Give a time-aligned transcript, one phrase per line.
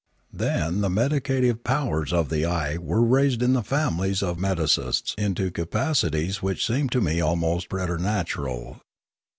[0.33, 5.51] Then the medicative powers of the eye were raised in the families of medicists into
[5.51, 8.81] capacities which seemed to me almost preternatural.